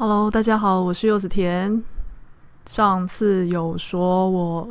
[0.00, 1.84] Hello，大家好，我是柚子甜。
[2.64, 4.66] 上次有说我，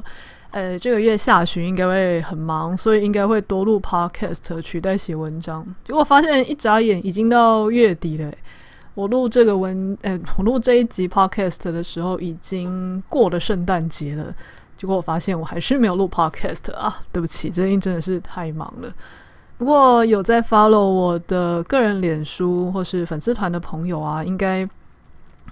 [0.50, 5.64] 呃，这个月下旬应该会很忙，所以应该会多录 Podcast 取代写文章。
[5.84, 8.34] 结果发现一眨眼已经到月底了。
[8.96, 14.34] 我录这个文，呃，我录这一集 Podcast 的时候已经过了圣诞节了。
[14.76, 18.92] 结果我发现我还是没有录 Podcast 啊，对不起，最近真的是太忙了。
[19.60, 24.68] 不过有在 follow 我的个人脸书或是粉丝团的朋友啊，应该。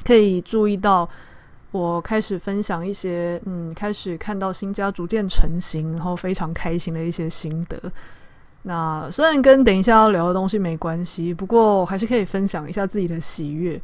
[0.06, 1.08] 可以注意到，
[1.72, 7.80] 我开始分享一些，嗯，开始看到新家逐渐成型，然后非常开心的一些心得。
[8.64, 13.82] 那虽然跟等一下要聊的东西没关系，不过还是可以分享一下自己的喜悦，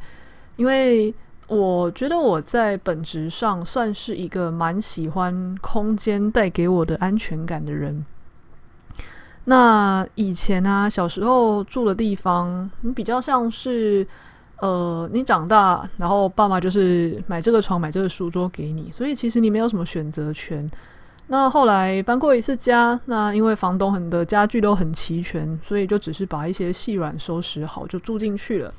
[0.56, 1.14] 因为
[1.46, 8.04] 我觉得我在本质上算是一个蛮喜欢空间带给我的安全感的人。
[9.44, 14.06] 那以前啊，小时候住的地方，你比较像是。
[14.60, 20.70] 呃，你长大，然后爸妈就是买这个床、买这个书桌给你，所以其实你没有什么选择权。
[21.26, 28.72] 那后来搬过一次家，那因为房东很多家具都很齐全，所以就只是把一些细软收拾好就住进去了。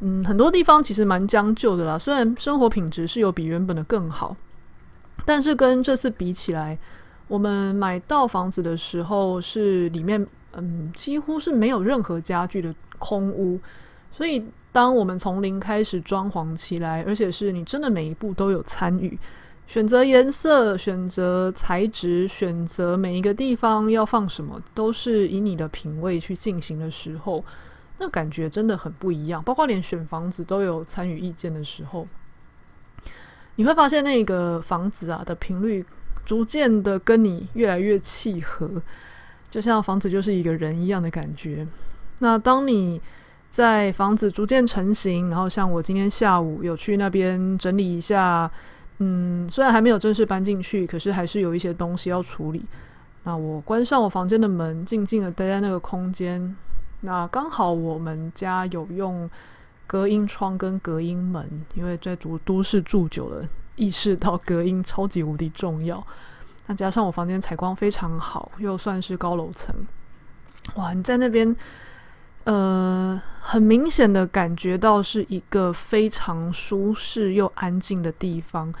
[0.00, 4.36] 嗯，很多地方其实蛮将就的啦，虽然生活品质是有比原本的更好，
[5.24, 6.76] 但是跟这次比起来，
[7.28, 13.60] 我们买到房子的时候是里面嗯几乎是没有任何家具的空屋，
[14.12, 14.44] 所以。
[14.74, 19.18] 当我们从零开始装潢起来，而且是你真的每一步都有参与，
[19.66, 27.44] 选择颜色、选择材质、选择每一个地方要放什么，都是以你的品味去进行的时候，
[27.98, 29.42] 那感觉真的很不一样。
[29.42, 32.08] 包括连选房子都有参与意见的时候，
[33.56, 35.84] 你会发现那个房子啊的频率
[36.24, 38.80] 逐渐的跟你越来越契合，
[39.50, 41.66] 就像房子就是一个人一样的感觉。
[42.20, 42.98] 那当你
[43.52, 48.50] 在房子逐渐成型，然后像我今天下午有去那边整理一下，
[48.96, 52.64] 嗯，虽然还没有正式搬进去，可是还是有一些东西要处理。
[53.24, 56.56] 那我关上我房间的门，静静的待在那个空间。
[57.02, 59.28] 那刚好我们家有用
[59.86, 63.46] 隔音窗跟隔音门，因为在都都市住久了，
[63.76, 66.02] 意识到隔音超级无敌重要。
[66.68, 69.74] 那加上我房间采光非常好，又算是高楼层，
[70.76, 71.54] 哇，你在那边。
[72.44, 78.74] 呃，很明显的感觉到是一个非常舒适又安静的地方。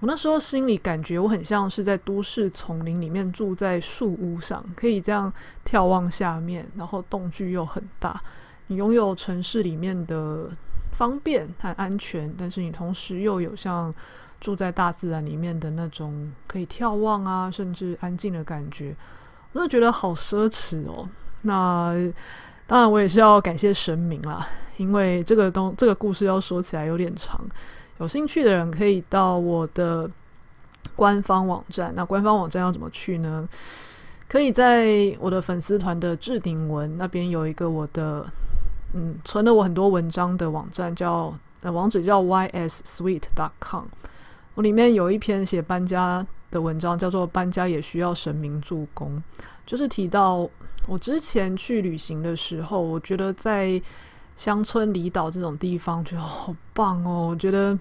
[0.00, 5.32] 我那时候心里感觉我很像是在都市丛林里面住在树屋上，可以这样
[5.64, 8.20] 眺望下面，然后栋距又很大。
[8.66, 10.50] 你拥有城市里面的
[10.92, 13.94] 方便和安全，但是你同时又有像
[14.40, 18.94] 住在大自然里面的那种可以眺望啊，甚至安静的感觉。
[19.52, 21.08] 我真的觉得好奢侈哦。
[21.40, 22.12] 那。
[22.70, 27.40] 当然，我也是要感谢神明啦，因为这个东这个故事要说起来有点长，
[27.98, 30.08] 有兴趣的人可以到我的
[30.94, 31.92] 官方网站。
[31.96, 33.48] 那官方网站要怎么去呢？
[34.28, 38.24] 可以在我的粉丝团的置顶文那边有一个我的
[38.94, 43.86] 嗯存了我很多文章的网站叫，呃网址叫 yssuite.com。
[44.54, 49.20] 我里面有一篇写搬家的文章，叫做“搬家也需要神明助攻”，
[49.66, 50.48] 就是提到。
[50.88, 53.80] 我之前去旅行的时候，我觉得在
[54.36, 57.28] 乡村离岛这种地方，就好棒哦。
[57.30, 57.78] 我觉得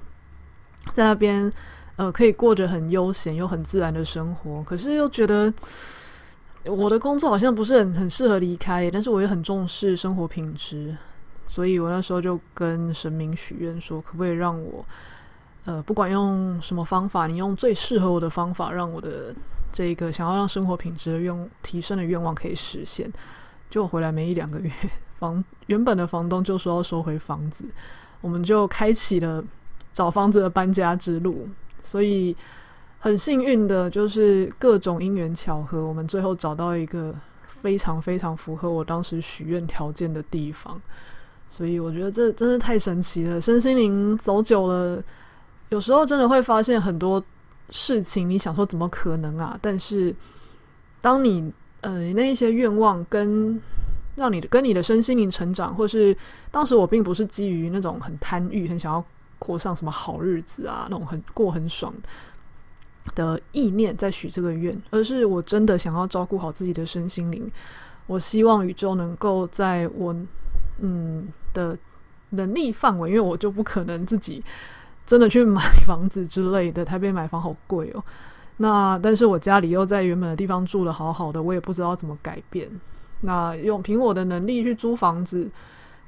[0.94, 1.52] 在那边，
[1.96, 4.62] 呃，可以过着很悠闲又很自然的生活。
[4.64, 5.52] 可是又觉得
[6.66, 10.96] 我的工作好像不是很很适合离开，但是我也很重视生活品质，
[11.48, 14.86] 所以我那时候就跟神明许愿说，可不可以让我，
[15.66, 19.34] 呃，不管用什么方法，你用最适合我的方法，让我的。
[19.72, 23.12] 这个想要让生活品质的愿提升的愿望可以实现，
[23.70, 24.72] 就回来没一两个月，
[25.20, 27.64] 房原本的房东就说要收回房子，
[28.20, 29.44] 我们就开启了
[29.94, 31.48] 找房子的搬家之路。
[31.82, 32.36] 所以
[33.00, 37.16] 很幸运的就是各种因缘巧合，我们最后找到一个
[37.48, 40.82] 非常非常符合我当时许愿条件的地方。
[41.48, 45.02] 所以我觉得这真是太神奇了，身心灵走久了，
[45.70, 47.24] 有时候真的会发现很多。
[47.70, 49.58] 事情你想说怎么可能啊？
[49.62, 50.16] 但是
[51.02, 51.52] 当你
[51.82, 53.62] 呃那一些愿望跟
[54.16, 56.16] 让你的跟你的身心灵成长，或是
[56.52, 59.04] 当时我并不是基于那种很贪欲、很想要
[59.38, 61.94] 过上什么好日子啊，那种很过很爽
[63.16, 67.50] 的意念在许这个愿，而是我真的想要照顾好自己的身心灵。
[68.08, 70.16] 我希望宇宙能够在我
[70.82, 71.78] 嗯的
[72.32, 74.44] 能力范围，因为我就不可能自己。
[75.10, 78.04] 真的去买房子之类的，台北买房好贵哦。
[78.58, 82.70] 那但是我家里又在原本的地方住得好好的，我也不知道怎么改变。
[83.22, 85.50] 那用凭我的能力去租房子，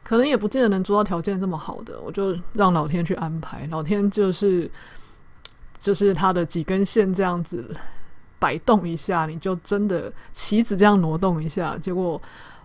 [0.03, 3.67] 可能也不见得能租到条件这么好的，我就让老天去安排。
[3.71, 4.69] 老天就是
[5.79, 7.75] 就是他的几根线这样子
[8.37, 12.21] 摆动一下，你就真的棋子这样挪动一下，结果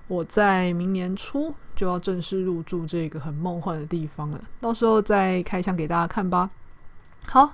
[0.08, 4.40] 我在明年初就要正式入住这个很梦幻的地方了。
[4.60, 6.48] 到时候再开箱给大家看吧。
[7.26, 7.52] 好，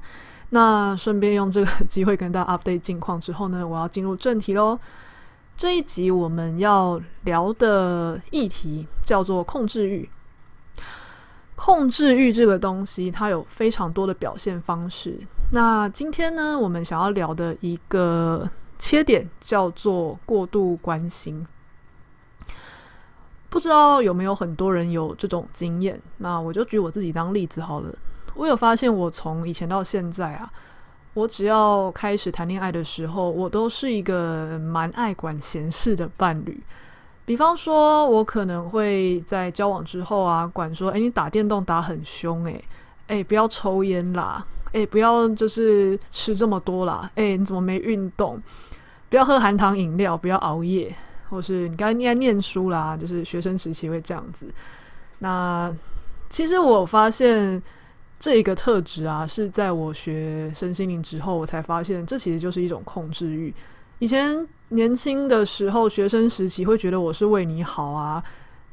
[0.51, 4.79] 那顺便用这个机会跟大家 update 近况之后呢，我要进入正题喽。
[5.57, 10.09] 这一集我们要聊的议题叫做控制欲。
[11.55, 15.17] 控制欲这个东西，它有非常多的表现方式。
[15.53, 21.47] 那今天呢，我们想要聊的一个切点叫做过度关心。
[23.53, 26.01] 不知道有没有很多人有这种经验？
[26.17, 27.95] 那我就举我自己当例子好了。
[28.35, 30.51] 我有发现，我从以前到现在啊。
[31.13, 36.59] 我只要开始谈恋爱的时候，我都是一个蛮爱管闲事的伴侣。
[37.27, 42.65] 比方说，我可能会在交往之后啊，管说：“诶，你打电动打很凶，诶，
[43.09, 48.41] 诶，不要抽烟啦，诶，不要就是吃这么多啦，诶，你怎么没运动？
[49.11, 50.91] 不要喝含糖饮料，不要熬夜，
[51.33, 54.47] 或是你刚才应该念书啦，就是学生时期会这样子。
[55.19, 55.75] 那
[56.31, 57.61] 其实我发现。
[58.23, 63.53] 这一个特质啊，是在我学身心灵之后，我才发现这其实就是一种控制欲。
[63.99, 68.23] 以前年轻的时候，学生时期会觉得我是为你好啊，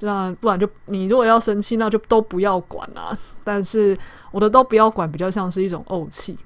[0.01, 3.17] 那不然就你如果要生气，那就都不要管啊。
[3.43, 3.97] 但是
[4.29, 6.37] 我的都不要管，比较像是一种怄气，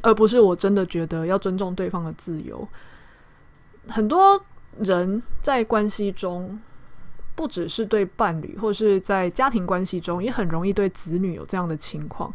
[0.00, 2.66] 而不是我真的觉得要尊重对方的自由。
[3.86, 4.42] 很多
[4.80, 6.58] 人在关系中。
[7.38, 12.34] 不只是对伴侣，或是在家庭关系中，也很容易对子女有这样的情况。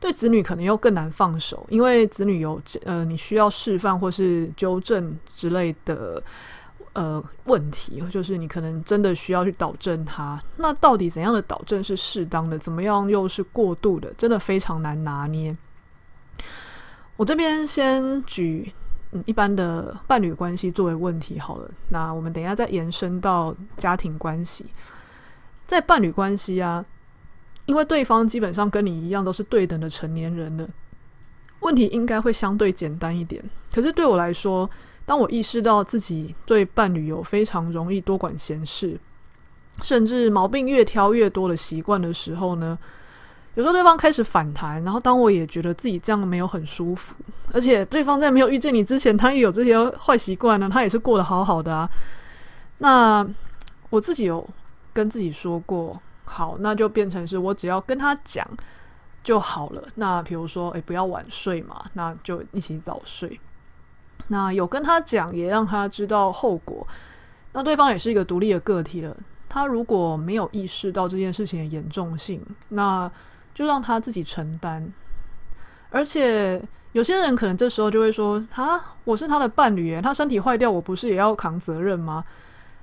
[0.00, 6.20] 对子女可能又更难放手，因为子女有呃，你需要示范或是纠正之类的
[6.94, 10.42] 呃问题，就是你可能真的需要去导正他。
[10.56, 12.58] 那到底怎样的导正是适当的？
[12.58, 14.12] 怎么样又是过度的？
[14.14, 15.56] 真的非常难拿捏。
[17.16, 18.72] 我这边先举。
[19.12, 24.66] 嗯，一般的伴侣关系作为问题好了，那我们等一下再延伸到家庭关系。
[25.66, 26.84] 在伴侣关系啊，
[27.66, 30.68] 因为对方基本上跟你一样都是对等的成年人了，
[31.60, 33.42] 问题应该会相对简单一点。
[33.72, 34.68] 可是对我来说，
[35.04, 38.98] 当我意识到自己对伴侣有非常容易多管闲事，
[39.82, 42.78] 甚至毛病越挑越多的习惯的时候呢，
[43.54, 47.14] 有时候对方开始反弹，然后当我也觉得自己这样没有很舒服，
[47.52, 51.88] 而且对方在没有遇见你之前，他也有这些坏习惯呢，他也是过得好好的啊。
[52.78, 53.26] 那
[53.90, 54.48] 我自己有
[54.92, 58.46] 跟自己说过，好，那就变成是我只要跟他讲
[59.22, 59.82] 就好了。
[59.96, 63.38] 那比如说，诶，不要晚睡嘛，那就一起早睡。
[64.28, 66.86] 那有跟他讲，也让他知道后果。
[67.52, 69.14] 那对方也是一个独立的个体了，
[69.46, 72.40] 他如果没有意识到这件事情的严重性，
[72.70, 73.10] 那
[73.54, 74.92] 就让他自己承担，
[75.90, 76.62] 而且
[76.92, 82.24] 有些人可能这时候就会说：“他我是他的伴侣，他身体坏掉，我不是也要扛责任吗？”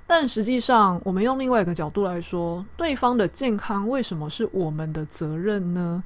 [0.05, 6.03] 但实际上，我们用另外一个角度来说，对方的健康为什么是我们的责任呢？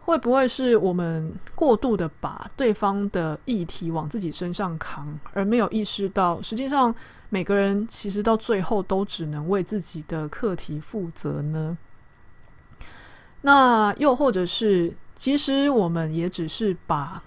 [0.00, 6.94] 会不会是我们过度的把对方的议题往自己身上扛，而没有意识到，实际上
[7.28, 11.76] 每个人其实到最后都只能为自己的课题负责呢？
[13.46, 17.22] 那又或者是，其实我们也只是把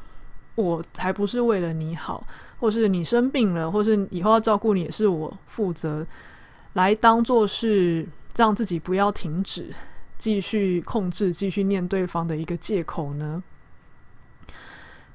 [0.55, 2.21] 我还不是为了你好，
[2.59, 6.05] 或是你生病了，或是以后要照顾你也是我负责，
[6.73, 9.73] 来当做是让自己不要停止
[10.17, 13.41] 继续控制、继续念对方的一个借口呢？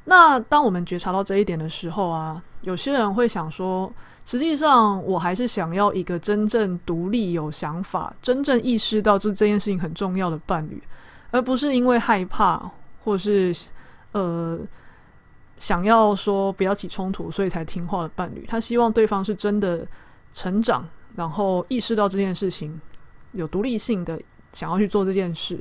[0.07, 3.91] 那当我们觉察到这一点的时候啊，有些人会想说，
[4.27, 10.83] 实际上我还是想要一个真正独立、有想法、真正意识到这这件事情很重要的伴侣，
[11.31, 12.71] 而不是因为害怕
[13.03, 13.55] 或是
[14.13, 14.59] 呃
[15.57, 18.45] 想要说不要起冲突，所以才听话的伴侣。
[18.47, 19.87] 他希望对方是真的
[20.35, 22.79] 成长，然后意识到这件事情
[23.33, 24.21] 有独立性的，
[24.53, 25.59] 想要去做这件事，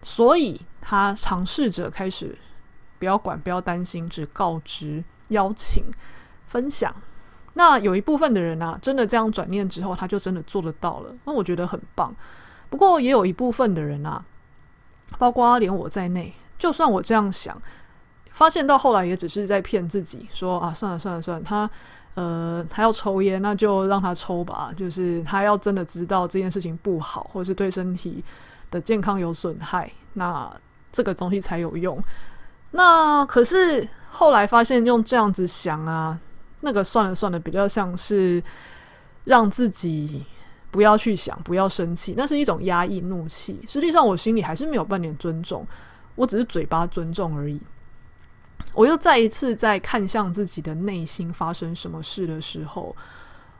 [0.00, 2.34] 所以他尝试着开始。
[2.98, 5.84] 不要管，不要担心，只告知、邀请、
[6.46, 6.94] 分享。
[7.54, 11.12] 那有一部分的人啊，真的这样转念之后，他就真的做得到了。
[11.24, 12.14] 那我觉得很棒。
[12.70, 14.24] 不过也有一部分的人啊，
[15.18, 17.60] 包括连我在内，就算我这样想，
[18.30, 21.68] 发现到后来也只是在骗自己，说啊，算了算了算了，他
[22.14, 24.70] 呃，他要抽烟，那就让他抽吧。
[24.76, 28.22] 就是他要真的知道这件事情不好，或者是对身体
[28.70, 30.48] 的健康有损害，那
[30.92, 32.00] 这个东西才有用。
[32.70, 36.20] 那可是后来发现用这样子想啊，
[36.60, 38.42] 那个算了算了，比较像是
[39.24, 40.24] 让自己
[40.70, 43.58] 不要去想，不要生气，那是一种压抑怒气。
[43.68, 45.66] 实际上，我心里还是没有半点尊重，
[46.14, 47.60] 我只是嘴巴尊重而已。
[48.74, 52.94] 我又再一次在看向自己的内心发生什么事的时候，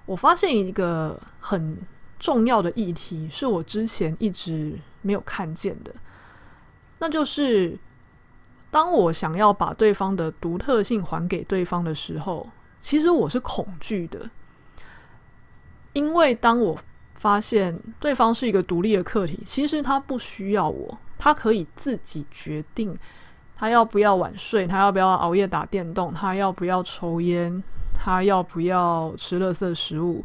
[0.04, 1.78] 我发现一个很
[2.18, 5.94] 重要的议题，是我之前一直没有看见的，
[6.98, 7.78] 那就是
[8.70, 12.48] 当我想要把对方的独特性还给对方的时候，
[12.80, 14.28] 其实我是恐惧的，
[15.92, 16.78] 因为当我
[17.14, 22.96] 发现对方是一个独立的客体，其实他不需要我，他可以自己决定
[23.56, 30.24] 他要不要晚睡，他要不要熬夜打电动，他要不要抽烟，他要不要吃垃圾食物。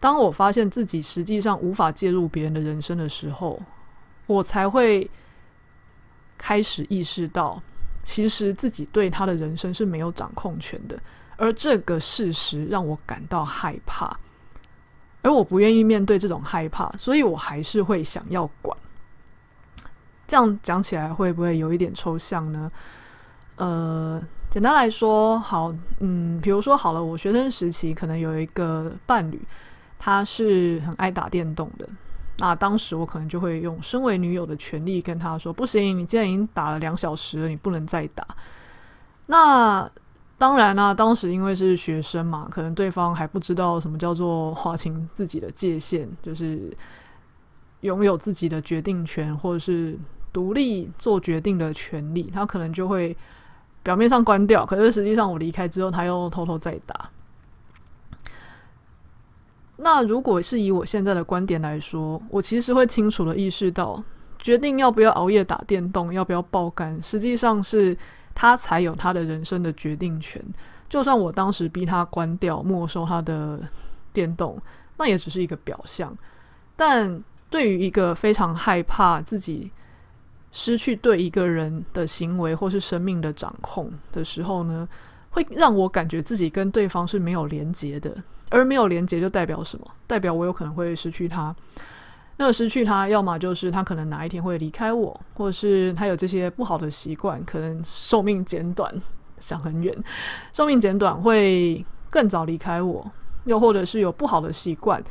[0.00, 3.60] 当我发现自己实际上无法介入别人的人生的时候，
[4.26, 5.10] 我才会
[6.46, 7.58] 开始意识到，
[8.02, 11.00] 其实自己对他的人生是没有掌控权的，
[11.38, 14.14] 而这个事实让我感到害怕，
[15.22, 18.76] 而我不愿意面对这种害怕，所以我还是会想要管。
[20.26, 22.70] 这样讲起来会不会有一点抽象呢？
[23.56, 29.40] 呃，简单来说，好，嗯，比如说好了，我学生时期可能有一个伴侣。
[29.96, 31.88] 他是很爱打电动的，
[32.38, 38.26] 那当时我可能就会用身为女友的权利跟他说：“不行，你既然已经打了两小时了，你不能再打。”
[39.26, 39.88] 那
[40.36, 46.76] 当然啦、当时因为是学生嘛，可能对方还不知道什么叫做划清自己的界限，就是
[47.82, 49.96] 拥有自己的决定权或者是
[50.32, 53.16] 独立做决定的权利，他可能就会
[53.84, 57.08] 表面上关掉，可是实际上我离开之后，他又偷偷再打。
[59.76, 64.02] 那如果是以我现在的观点来说，我其实会清楚地意识到，
[64.38, 67.96] 决定要不要熬夜打电动，要不要爆肝，实际上是
[68.34, 70.40] 他才有他的人生的决定权。
[70.88, 73.60] 就算我当时逼他关掉、没收他的
[74.12, 74.56] 电动，
[74.96, 76.16] 那也只是一个表象。
[76.76, 79.70] 但对于一个非常害怕自己
[80.52, 84.88] 失去对一个人的行为或是生命的掌控的时候呢，
[85.34, 88.10] 会让我感觉自己跟对方是没有连接的。
[88.50, 89.86] 而没有连接就代表什么？
[90.06, 91.54] 代表我有可能会失去他。
[92.36, 98.92] 那失去他，要么就是他可能哪一天会离开我，或者是他有这些不好的习惯，可能寿命减短，
[99.40, 99.96] 想很远，
[100.52, 103.10] 寿命减短会更早离开我，
[103.44, 105.02] 又或者是有不好的习惯，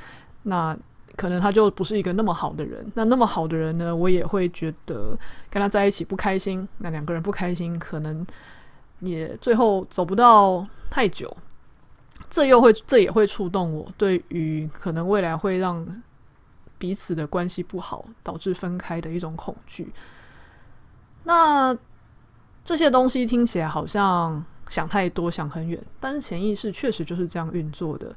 [0.43, 0.77] 那
[1.17, 2.85] 可能他就不是一个那么好的人。
[2.93, 5.17] 那那么好的人呢，我也会觉得
[5.49, 6.65] 跟他在一起不开心。
[6.77, 8.25] 那两个人不开心，可能
[9.03, 11.35] 也最后走不到太久。
[12.29, 15.85] 这又会，这也会触动我对于可能未来会让
[16.79, 19.93] 彼此的关系不好，导致分开的一种恐惧。
[21.25, 21.77] 那
[22.63, 28.15] 这些东西听起来好像想太多，想很远，但是潜意识确实就是这样运作的。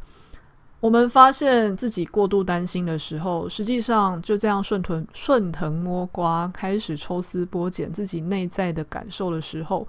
[0.80, 9.86] 我们发现自己过度担心的时候，实际上就这样顺藤顺藤摸瓜，开始抽丝剥茧自己内在的感受的时候。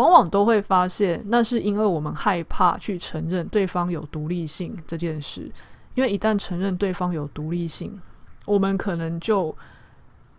[0.00, 5.52] 往往都会发现，那是因为我们害怕去承认对方有独立性这件事。
[5.94, 8.00] 因为一旦承认对方有独立性，
[8.46, 9.54] 我们可能就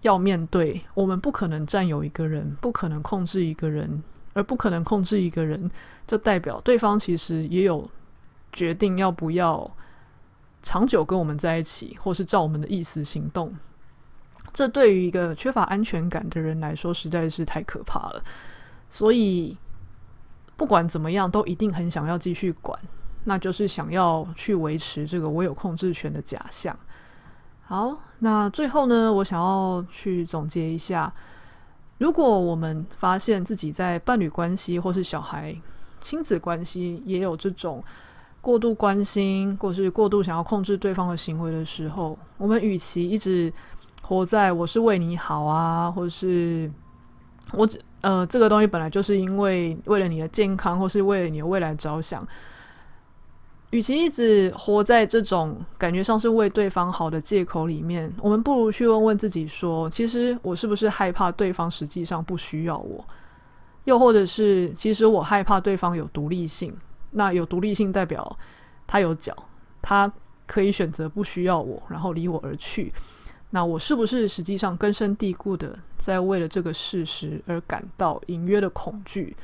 [0.02, 4.02] 要面对，我们不可能占有一个人， 不可能控制一个人，
[4.34, 5.70] 而不可能控制一个人，
[6.08, 7.88] 就代表对方其实也有
[8.52, 9.70] 决定要不要
[10.64, 13.54] 长久跟我们在一起，或是照我们的意思行动。
[14.54, 18.24] 这对于一个缺乏安全感的人来说，实在是太可怕了。
[18.94, 19.58] 所以，
[20.58, 22.78] 不管怎么样，都一定很想要继续管，
[23.24, 26.78] 那就是想要去维持这个我有控制权的假象。
[27.62, 31.12] 好，那最后呢，我想要去总结一下：
[32.00, 35.56] 如果我们发现自己在伴侣关系或是小孩、
[36.02, 37.82] 亲子关系也有这种
[38.42, 43.52] 过度关心，或是过度想要控制对方的行为的时候，我们与其一直
[44.02, 46.70] 活在“我是为你好啊”或是
[47.54, 47.82] 我只。
[48.02, 52.28] 呃，这个东西本来就是因为为了你的健康，或是为了你的未来着想。
[53.70, 63.06] 与其一直活在这种感觉上是为对方好的借口里面，我们不如去问问自己说：其实我是不是害怕对方实际上不需要我？
[63.86, 66.76] 又或者是，其实我害怕对方有独立性？
[67.12, 68.38] 那有独立性代表
[68.86, 69.34] 他有脚，
[69.82, 70.12] 他
[70.46, 72.92] 可以选择不需要我，然后离我而去。
[73.52, 79.36] 那我是不是实际上根深蒂固的在为了这个事实而感到隐约的恐惧？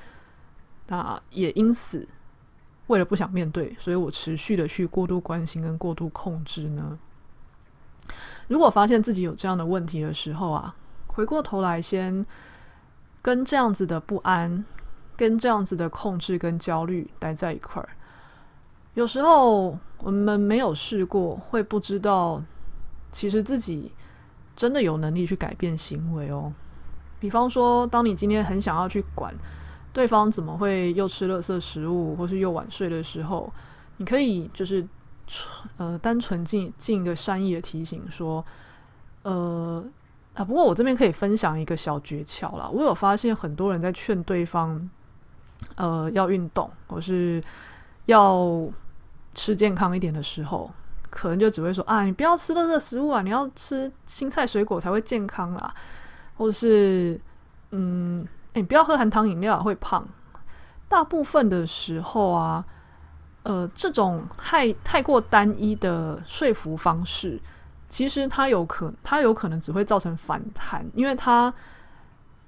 [0.88, 2.08] 那也因此，
[2.88, 6.98] 为了不想面对，所以我持续的去过度关心跟过度控制呢？
[8.48, 10.74] 如果发现自己有这样的问题的时候啊，
[11.08, 12.26] 回过头来先
[13.22, 14.64] 跟这样子的不安、
[15.18, 17.90] 跟这样子的控制跟焦虑待在一块儿。
[18.94, 22.42] 有时候我们没有试过，会不知道
[23.18, 23.92] 其实自己
[24.56, 26.54] 真的有能力去改变行为哦。
[27.20, 29.34] 比方说，当你今天很想要去管
[29.92, 33.52] 对方怎么会又吃垃圾食物，或是又晚睡的时候，
[33.98, 34.88] 你可以就是
[35.78, 38.46] 呃单纯进进一个善意的提醒说，
[39.24, 39.84] 呃
[40.36, 42.70] 啊，不过我这边可以分享一个小诀窍啦。
[42.72, 44.88] 我有发现很多人在劝对方
[45.76, 47.44] 呃要运动，或是
[48.06, 48.70] 要。
[49.40, 50.68] 吃健康一点的时候，
[51.10, 55.74] 可能就只会说啊，你不要吃热热食物啊，你要吃青菜水果才会健康啦，
[56.38, 57.20] 或者是
[57.72, 60.08] 嗯，诶，你不要喝含糖饮料会胖。
[60.88, 62.64] 大部分的时候啊，
[63.44, 67.40] 呃，这种太太过单一的说服方式，
[67.90, 71.54] 其实它有可它有可能只会造成反弹，因为它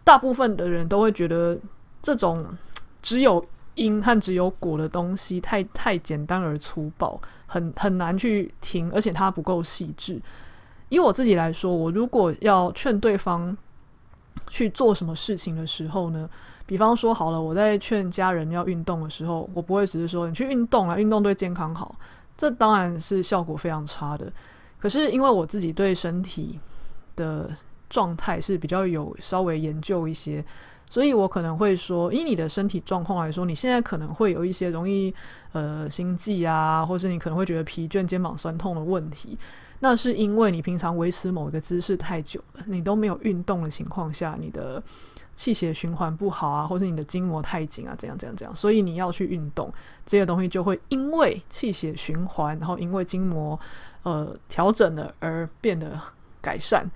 [0.03, 1.57] 大部分的人都会觉得
[2.01, 2.45] 这种
[3.01, 3.45] 只有。
[3.75, 10.21] 因和只有果的东西太太简单而粗暴，很很难去听，而且它不够细致。
[10.89, 13.55] 以我自己来说，我如果要劝对方
[14.49, 16.29] 去做什么事情的时候呢，
[16.65, 21.95] 比方说好了，我在劝家人要运动的时候，我不会只是说你去运动啊，运动对健康好，
[22.35, 24.31] 这当然是效果非常差的。
[24.79, 26.59] 可是因为我自己对身体
[27.15, 27.49] 的
[27.89, 30.43] 状态是比较有稍微研究一些。
[30.89, 35.13] 所以我可能会说，以你的身体状况来说，你现在可能会有一些容易
[35.51, 39.37] 呃心悸啊，或是你可能会觉得疲倦、肩膀酸痛的问题。
[39.81, 44.81] 那是因为你平常维持某个姿势太久了，你都没有运动的情况下，你的
[45.35, 48.53] 气血循环不好啊，或是你的筋膜太紧啊，怎样怎样怎样。
[48.55, 49.71] 所以你要去运动，
[50.05, 53.57] 这些东西就会因为气血循环，然后因为筋膜
[54.03, 55.97] 呃调整了而变得
[56.41, 56.89] 改善。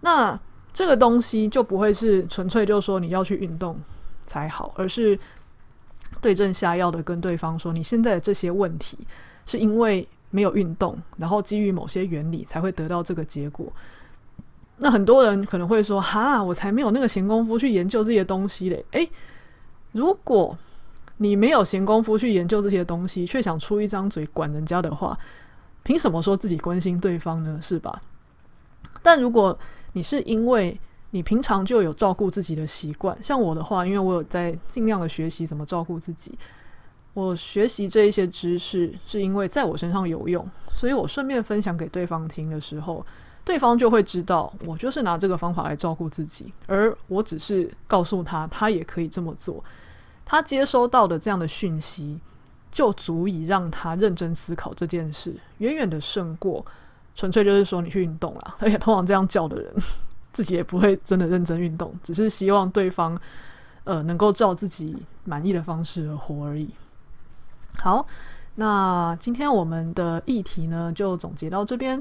[0.00, 0.38] 那
[0.72, 3.78] 这个东西就不会是纯粹就说你要去运动
[4.26, 5.18] 才好，而是
[6.20, 8.98] 对症下药的跟对方说，你现在的这些问题
[9.46, 13.72] 是因为没有运动，然后基于某些原理才会得到这个结果。
[14.76, 18.84] 那很多人可能会说，哈，我才没有那个闲工夫去研究这些东西嘞。
[18.92, 19.10] 诶，
[19.92, 20.56] 如果
[21.16, 25.18] 你没有闲工夫去研究这些东西，却想出一张嘴管人家的话，
[25.82, 27.58] 凭什么说自己关心对方呢？
[27.60, 28.00] 是吧？
[29.02, 29.58] 但如果
[29.98, 30.78] 你是因为
[31.10, 36.38] 你平常就有照顾自己的习惯，像我的话，因为我有在尽量的学习怎么照顾自己。
[37.14, 43.04] 我学习这一些知识，是因为在我身上有用，所以我顺便分享给对方听的时候，
[43.44, 49.64] 对方就会知道我就是拿这个方法来照顾自己，而我只是告诉他，他也可以这么做。
[50.24, 52.20] 他接收到的这样的讯息，
[52.70, 56.64] 就足以让他认真思考这件事，远远的胜过。
[57.18, 59.74] 纯粹就是说你去运动了， 而且通常这样叫的人，
[60.32, 63.20] 自己也不会真的认真运动，只是希望对方
[63.82, 66.70] 呃能够照自己满意的方式而活而已。
[67.78, 68.06] 好，
[68.54, 72.00] 那今天我们的议题呢就总结到这边。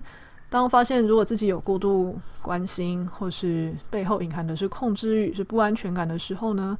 [0.49, 6.77] 当发现如果自己有过度关心，或是背后隐含的是控制欲、是不安全感的时候呢，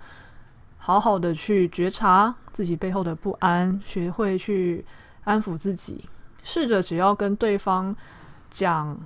[0.78, 4.86] 好好的去觉察自己背后的不安，学会去
[5.24, 6.08] 安抚自己，
[6.44, 7.96] 试着只要跟对方。
[8.50, 8.98] 讲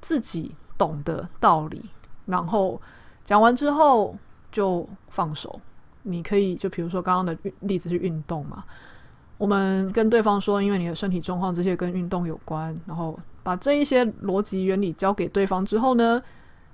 [0.00, 1.82] 自己懂的道理，
[2.26, 2.80] 然后
[3.24, 4.16] 讲完之后
[4.50, 5.60] 就放手。
[6.04, 8.64] 你可以就比如说刚刚的例子是运动嘛，
[9.38, 16.20] 我们跟对方说，因为你的身体状况这些跟运动有关，然后把这一些逻辑原理交给对方之后呢，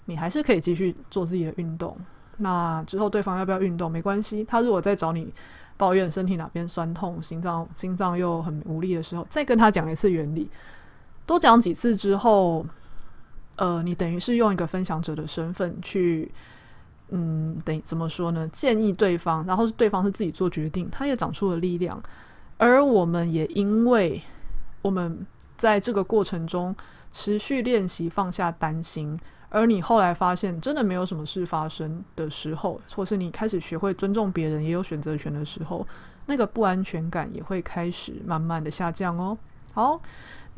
[0.06, 1.94] 你还是可以继续做自己的运动。
[2.38, 5.30] 那之后对方要不要运动没关系，他如果再找你
[5.76, 10.50] 抱怨身体哪边酸痛、心脏心脏又很无力的时候，再跟他讲一次原理。
[11.28, 12.64] 多讲几次之后，
[13.56, 16.32] 呃，你等于是用一个分享者的身份去，
[17.10, 18.48] 嗯，等怎么说呢？
[18.48, 22.02] 建议对方，然后是对方是自己做决定，他也长出了力量，
[22.56, 24.22] 而我们也因为
[24.80, 25.26] 我们
[25.58, 26.74] 在这个过程中
[27.12, 35.86] 持续练习放下担心，而你后来发现真的没有什么事发生的时候，或是你开始学会尊重别人，也有选择权的时候，
[36.24, 39.36] 那个不安全感也会开始慢慢的下降哦。
[39.74, 40.00] 好。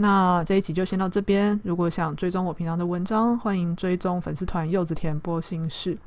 [0.02, 1.60] 那这一集就先到这边。
[1.62, 5.98] 如果想追踪我平常的文章，欢迎追踪粉丝团柚子甜剥心事。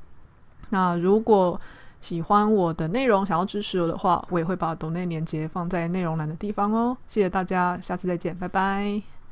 [0.70, 1.62] 那如果
[2.02, 6.98] 喜欢我的内容，想要支持我的话，我也会把抖内链接放在内容栏的地方哦。
[7.06, 9.23] 谢谢大家，下次再见，拜拜。